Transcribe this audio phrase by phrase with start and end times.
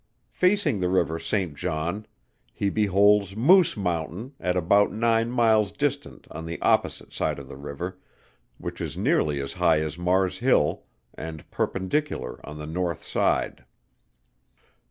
[0.31, 1.53] Facing the river St.
[1.53, 2.07] John,
[2.51, 7.55] he beholds Moose Mountain at about nine miles distant on the opposite side of the
[7.55, 7.99] river,
[8.57, 13.63] which is nearly as high as Mars Hill, and perpendicular on the north side.